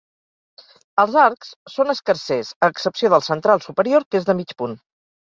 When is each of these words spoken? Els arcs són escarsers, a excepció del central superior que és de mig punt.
Els 1.01 1.17
arcs 1.23 1.51
són 1.73 1.93
escarsers, 1.93 2.49
a 2.63 2.71
excepció 2.75 3.13
del 3.15 3.25
central 3.27 3.63
superior 3.67 4.07
que 4.09 4.23
és 4.23 4.27
de 4.31 4.37
mig 4.41 4.57
punt. 4.65 4.75